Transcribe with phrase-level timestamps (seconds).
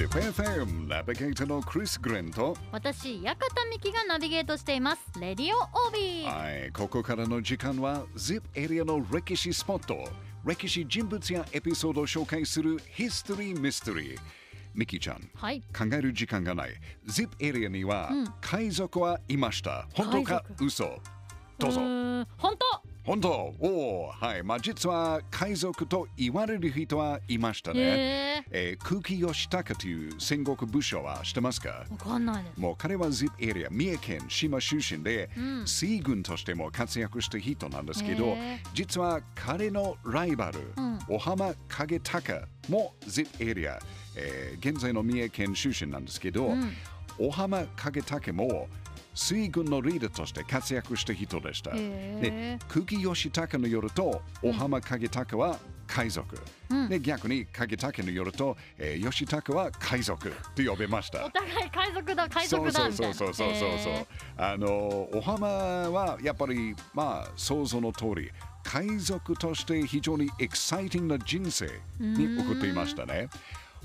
[0.00, 2.56] ZIPFM ナビゲーターのクリス・グレンと。
[2.72, 3.36] 私館
[3.70, 5.02] 美希がナビゲートしています。
[5.20, 6.24] レディオオービー。
[6.24, 10.08] はいここからの時間は ZIP エリアの歴史スポット
[10.42, 14.18] 歴史人物やエピソードを紹介するヒストリー・ミステリー
[14.74, 15.60] ミキちゃんはい。
[15.60, 16.70] 考える時間がない。
[17.06, 18.24] ZIP エリアにはうん。
[18.40, 19.86] 海賊はいました。
[19.92, 20.98] 本当か海嘘？
[21.58, 21.78] どうぞ。
[22.38, 23.54] 本当本当。
[23.58, 24.42] おおはい。
[24.42, 31.84] まあ実は海賊と言われる人はいましたね、ええー空気義高という戦国武将は知ってますか？
[31.88, 32.60] ー、わかんないです。
[32.60, 35.66] もう彼は ZIP エリア、三重県島出身で、うん。
[35.66, 38.36] 水軍としても活躍した人なんですけど
[38.74, 40.98] 実は彼のライバル、うん。
[41.08, 43.78] 小浜景隆も ZIP エリア、
[44.16, 46.72] えー現在の三重県出身なんですけど、うん。
[47.18, 48.68] 小浜景隆も
[49.20, 51.72] 水軍のリーダーとして活躍した人でした。
[51.74, 56.36] へで空気義高によると、小浜景隆は海賊。
[56.70, 61.30] うんで逆に景武によると、えー、義高は海賊と呼べましたお。
[61.30, 64.06] 互い海賊だ海賊だみたいなそうそうそうそうそうそう、へ
[64.38, 68.30] あのお浜はやっぱりまあ想像の通り
[68.62, 71.66] 海賊として非常にエキサイティングな人生
[71.98, 73.28] に送っていましたね。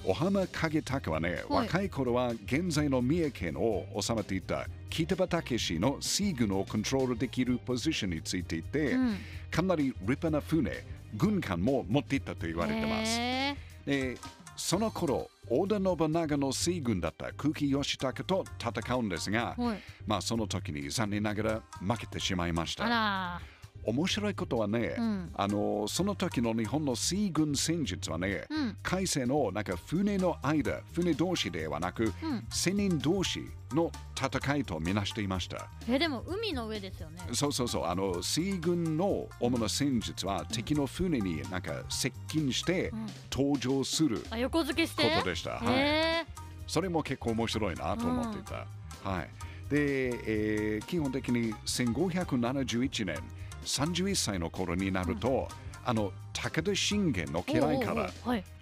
[0.07, 1.67] お浜景隆はね、はい。
[1.67, 9.17] 若い頃は現在の三重県を治めていた北畠氏の水軍をコントロールできるポジションについていて、ーうん。
[9.49, 10.71] かなり立派な船、
[11.15, 13.17] 軍艦も持っていたと言われてます。
[13.19, 14.17] へで
[14.55, 19.79] その頃織田信長の水軍だった空気義高と戦うんですが、ーはい。
[20.05, 23.54] まあその時に残念ながら負けてしまいましあた。
[23.86, 25.31] ら面白いことはね、うん。
[25.36, 28.78] あのその時の日本の水軍戦術はね、うん。
[28.83, 32.45] 海戦のなんか船の間、船同士ではなく、うん。
[32.50, 33.41] 千人同士
[33.72, 35.67] の戦いとみなしていました。
[35.89, 37.22] えでも海の上ですよね。
[37.33, 43.08] そうそうそう、あの水軍の主な戦術は敵の船になんか接近してうん。
[43.31, 45.03] 登場するあ横付けして？
[45.16, 45.52] ことでした。
[45.52, 45.75] はい。
[45.75, 46.25] へ
[46.67, 48.66] それも結構面白いなと思っていた。
[49.08, 49.30] はい。
[49.69, 53.18] で、えー基本的に1571年、
[53.65, 55.47] 31歳の頃になると、
[55.83, 58.11] あの、武田信玄のー家来から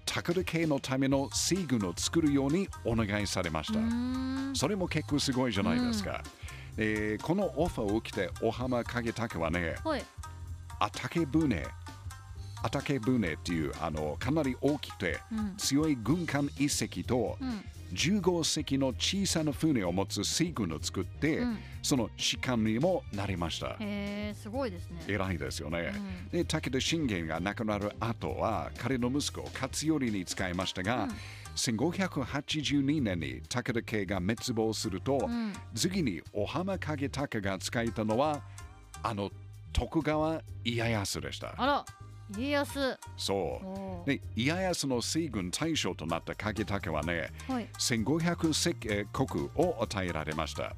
[0.06, 3.80] 武田家のための水軍を作るようにお願いされました。
[4.56, 6.24] それも結構すごいじゃないですか。
[6.78, 10.04] えーこのオファーを受けて、小浜景隆はね、はい。
[10.80, 11.66] アタケ船、
[12.64, 15.54] アタケ船っていうあのかなり大きくてうん。
[15.58, 23.72] 強い軍艦一隻と、うん15隻の小さな船を持つ水軍を作って、うんその士官にもなりました。
[23.72, 25.94] へえすごいですね偉いですよね。
[25.94, 31.10] うんで、武田信玄が亡くなる後は、彼の息子、勝頼に使いましたが、
[31.58, 38.42] 1582年に武田家が滅亡すると、うん次に小浜景隆が使えたのは、
[39.04, 39.30] あの
[39.74, 41.86] 徳川家康でした。
[42.32, 43.00] 家康。
[43.18, 44.10] そう。
[44.10, 47.68] で、家康の水軍大将となった景武はね、はい。
[47.78, 50.76] 1500石えー国を与えられました、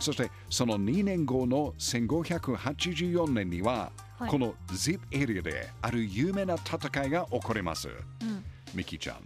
[0.00, 4.30] そしてその2年後の1584年には、はい。
[4.30, 7.88] この ZIP エリアである有名な戦いが起こります。
[7.88, 8.44] うん。
[8.74, 9.16] ミキちゃん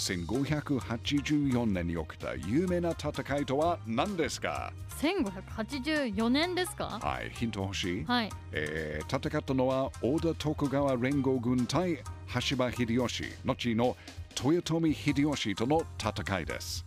[0.00, 6.98] 1584年に起きた有名な戦いとは何ですか？1584年ですか？
[7.02, 8.30] はいヒント欲しい、はい。
[8.52, 13.96] えー戦ったのは織田徳川連合軍対羽柴秀吉後の
[14.42, 16.86] 豊臣秀吉との戦いです。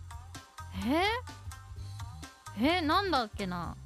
[2.58, 3.76] えー、えー、なんだっけな？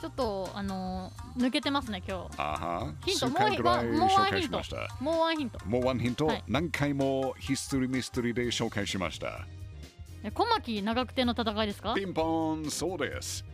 [0.00, 2.40] ちょっとあのー抜けてますね今日。
[2.40, 2.94] あは。
[3.04, 4.60] ヒントもうもうワン紹介ヒント。
[5.00, 5.58] もうワンヒント。
[5.66, 6.44] もうワンヒント、はい。
[6.48, 9.46] 何回もヒストリーミステリーで紹介しました。
[10.22, 11.94] え小牧長久手の戦いですか？
[11.94, 13.44] ピンポン、そうです。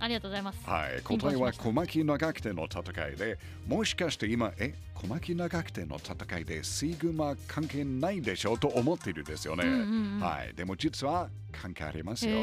[0.00, 0.58] ありがとうございます。
[0.64, 3.38] はい、答えは小牧長久手の戦いで、
[3.68, 9.66] もしかして今、え、小牧長久手の戦いで水軍は関係ないでしょうと思っているですよね。
[9.66, 10.20] うんうんうん。
[10.20, 12.34] はい、でも実は関係ありますよ。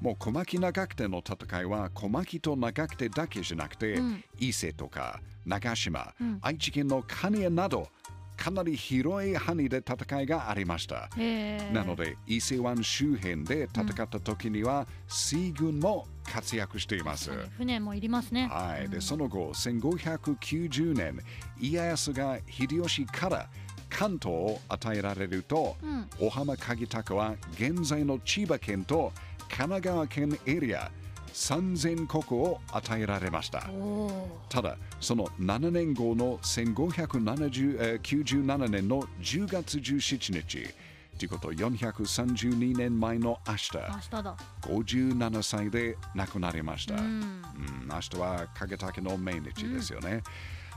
[0.00, 4.24] もう小牧長久手の戦いは小牧と長久手だけじゃなくて、うん。
[4.38, 6.38] 伊勢とか長島、うん。
[6.40, 7.88] 愛知県の蟹江など
[8.36, 11.08] かなり広い範囲で戦いがありました。
[11.72, 17.30] なので伊勢湾周辺で戦った時には、水軍も活躍しています。
[17.56, 18.48] 船もいりますね。
[18.48, 19.02] はい、でうん。
[19.02, 21.18] その後1590年
[21.60, 23.48] 家康が秀吉から
[23.88, 26.08] 関東を与えられると、うん。
[26.18, 29.12] 小浜景隆は現在の千葉県と
[29.48, 30.90] 神奈川県エリア
[31.32, 33.68] 3000国を与えられました。
[34.48, 40.66] ただ、その7年後の1597年の10月17日、
[41.18, 44.36] ということ432年前の明日、明日だ。
[44.62, 46.94] 57歳で亡くなりました。
[46.94, 47.02] うん。
[47.02, 50.22] うん、明日は影竹の命日ですよね。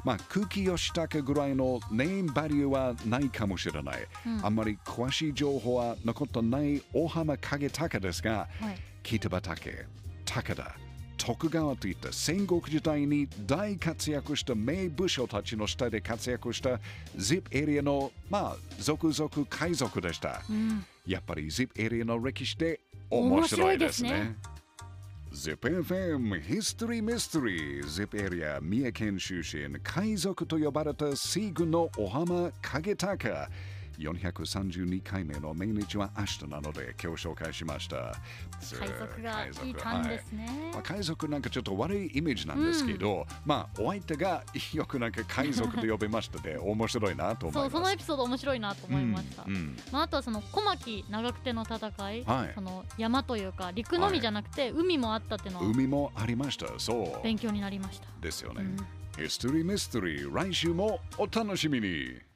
[0.06, 4.08] まあ、空気吉高ぐらいのネームバリューはないかもしれない。
[4.26, 4.46] うん。
[4.46, 8.78] あんまり詳しい情報は残ってない大浜影高ですが、はい。
[9.04, 9.86] 北畠、
[10.24, 10.76] 高田、
[11.20, 16.80] 徳川といった戦国時代に大活躍した名武将たちの下で活躍した
[17.18, 20.42] ZIP エリアの、まあ、続々海賊でした。
[20.50, 22.80] うんやっぱり ZIP エリアの歴史で
[23.10, 24.36] 面白いですね。
[25.34, 33.50] ZIPFM History Mystery ZIP エリア三重県出身海賊と呼ばれた西軍の小浜影高
[34.00, 38.16] 432回目の命日は明日なので今日紹介しました。
[38.78, 44.44] 海賊がいたんですね、まあ、海賊なんかちょっと悪いイメージなんですけど、まあお相手が
[44.74, 47.72] よくなんか海賊と呼べましたで 面白いなと思います。
[47.72, 49.78] そうそのエピソード面白いなと思いました、うんうん。
[49.92, 51.78] まあ、あとはその小牧長久手の戦
[52.14, 52.52] い、はい。
[52.56, 56.68] その山というか陸のみじゃなくて海もあったっていうのは海もありました。
[56.80, 57.24] そう。
[57.24, 59.24] 勉強になりました、ですよね、うん。
[59.24, 62.29] ヒストリーミステリー来週もお楽しみに